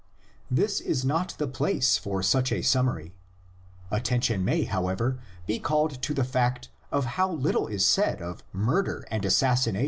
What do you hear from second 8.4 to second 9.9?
murder and assassina 116 THE LEGENDS OF GENESIS.